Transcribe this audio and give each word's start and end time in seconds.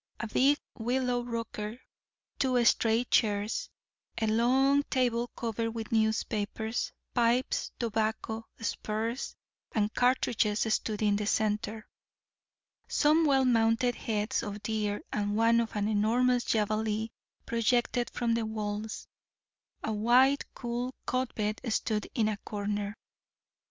A 0.19 0.25
big 0.25 0.57
willow 0.79 1.21
rocker, 1.21 1.77
two 2.39 2.65
straight 2.65 3.11
chairs, 3.11 3.69
a 4.19 4.25
long 4.25 4.81
table 4.89 5.27
covered 5.37 5.75
with 5.75 5.91
newspapers, 5.91 6.91
pipes, 7.13 7.71
tobacco, 7.77 8.47
spurs, 8.59 9.35
and 9.73 9.93
cartridges 9.93 10.61
stood 10.73 11.03
in 11.03 11.17
the 11.17 11.27
centre. 11.27 11.87
Some 12.87 13.25
well 13.27 13.45
mounted 13.45 13.93
heads 13.93 14.41
of 14.41 14.63
deer 14.63 15.03
and 15.13 15.37
one 15.37 15.59
of 15.59 15.75
an 15.75 15.87
enormous 15.87 16.51
black 16.51 16.67
javeli 16.67 17.11
projected 17.45 18.09
from 18.09 18.33
the 18.33 18.43
walls. 18.47 19.07
A 19.83 19.93
wide, 19.93 20.43
cool 20.55 20.95
cot 21.05 21.35
bed 21.35 21.61
stood 21.71 22.07
in 22.15 22.27
a 22.27 22.37
corner. 22.37 22.97